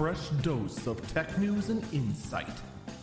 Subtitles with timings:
[0.00, 2.48] fresh dose of tech news and insight.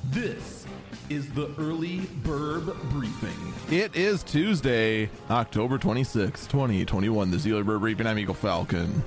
[0.10, 0.66] This
[1.10, 3.54] is the Early Burb Briefing.
[3.70, 7.30] It is Tuesday, October 26, 2021.
[7.30, 8.08] The Early Burb Briefing.
[8.08, 9.04] I'm Eagle Falcon.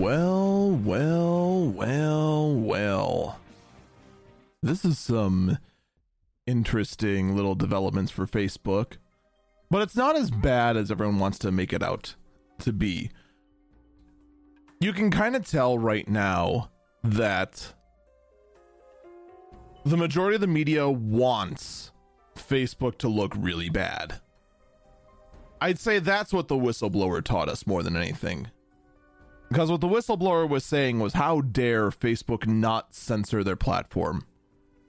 [0.00, 3.38] Well, well, well, well.
[4.60, 5.58] This is some
[6.48, 8.94] interesting little developments for Facebook,
[9.70, 12.16] but it's not as bad as everyone wants to make it out
[12.58, 13.12] to be.
[14.78, 16.70] You can kind of tell right now
[17.02, 17.72] that
[19.84, 21.92] the majority of the media wants
[22.34, 24.20] Facebook to look really bad.
[25.60, 28.48] I'd say that's what the whistleblower taught us more than anything.
[29.48, 34.26] Because what the whistleblower was saying was, how dare Facebook not censor their platform?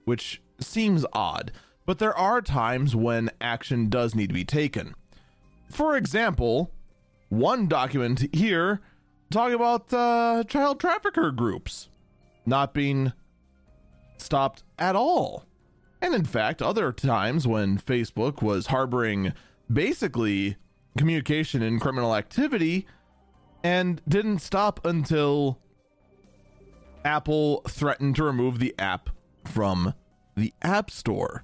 [0.04, 1.52] Which seems odd,
[1.86, 4.96] but there are times when action does need to be taken.
[5.70, 6.74] For example,
[7.30, 8.82] one document here
[9.30, 11.90] talking about uh, child trafficker groups
[12.46, 13.12] not being
[14.18, 15.44] stopped at all.
[16.02, 19.34] And in fact, other times when Facebook was harboring
[19.72, 20.56] basically
[20.98, 22.88] communication and criminal activity
[23.64, 25.60] and didn't stop until
[27.04, 29.10] Apple threatened to remove the app
[29.46, 29.94] from
[30.36, 31.44] the App Store.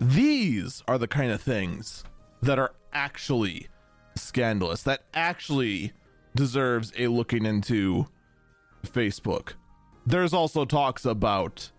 [0.00, 2.04] These are the kind of things
[2.42, 3.68] that are actually
[4.16, 5.92] scandalous, that actually
[6.34, 8.06] deserves a looking into
[8.86, 9.54] Facebook.
[10.06, 11.70] There's also talks about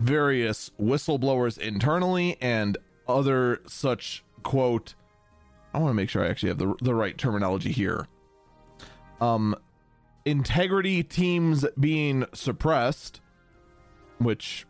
[0.00, 4.94] various whistleblowers internally and other such quote
[5.72, 8.06] I want to make sure I actually have the the right terminology here.
[9.20, 9.54] Um
[10.24, 13.20] integrity teams being suppressed
[14.18, 14.66] which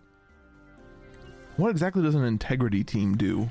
[1.56, 3.50] what exactly does an integrity team do?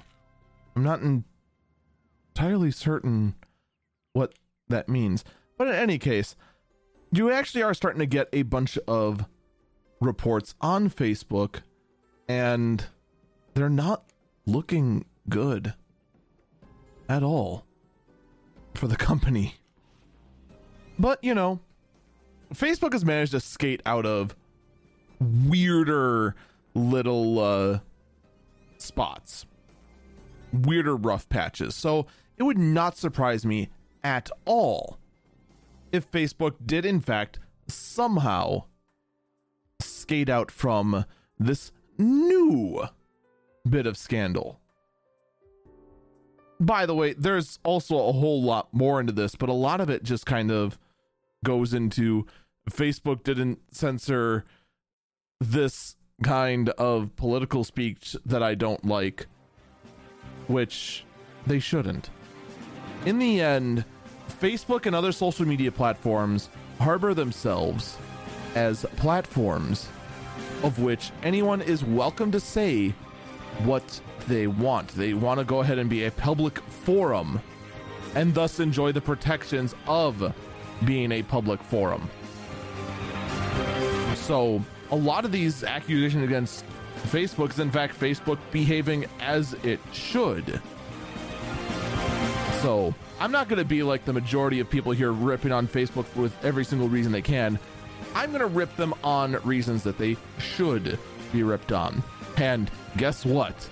[0.75, 3.35] I'm not entirely certain
[4.13, 4.33] what
[4.67, 5.23] that means.
[5.57, 6.35] But in any case,
[7.11, 9.25] you actually are starting to get a bunch of
[9.99, 11.61] reports on Facebook,
[12.27, 12.85] and
[13.53, 14.03] they're not
[14.45, 15.73] looking good
[17.07, 17.65] at all
[18.75, 19.55] for the company.
[20.97, 21.59] But, you know,
[22.53, 24.35] Facebook has managed to skate out of
[25.19, 26.35] weirder
[26.73, 27.79] little uh,
[28.77, 29.45] spots,
[30.53, 31.75] weirder rough patches.
[31.75, 32.05] So
[32.37, 33.69] it would not surprise me
[34.03, 34.97] at all
[35.91, 38.63] if Facebook did, in fact, somehow
[39.79, 41.05] skate out from
[41.37, 42.87] this new
[43.67, 44.59] bit of scandal.
[46.59, 49.89] By the way, there's also a whole lot more into this, but a lot of
[49.89, 50.77] it just kind of
[51.43, 52.25] goes into
[52.69, 54.45] Facebook didn't censor
[55.39, 59.27] this kind of political speech that I don't like,
[60.47, 61.05] which
[61.47, 62.09] they shouldn't.
[63.05, 63.85] In the end,
[64.41, 66.49] Facebook and other social media platforms
[66.79, 67.97] harbor themselves
[68.55, 69.87] as platforms
[70.63, 72.93] of which anyone is welcome to say
[73.63, 74.89] what they want.
[74.89, 77.41] They want to go ahead and be a public forum
[78.15, 80.33] and thus enjoy the protections of
[80.85, 82.09] being a public forum.
[84.15, 86.65] So, a lot of these accusations against
[87.07, 90.61] Facebook is, in fact, Facebook behaving as it should.
[92.61, 96.13] So, I'm not going to be like the majority of people here ripping on Facebook
[96.15, 97.57] with every single reason they can.
[98.13, 100.99] I'm going to rip them on reasons that they should
[101.31, 102.03] be ripped on.
[102.35, 103.69] And guess what?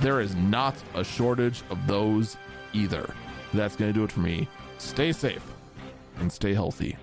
[0.00, 2.36] There is not a shortage of those
[2.74, 3.14] either.
[3.54, 4.46] That's going to do it for me.
[4.76, 5.44] Stay safe
[6.18, 6.96] and stay healthy.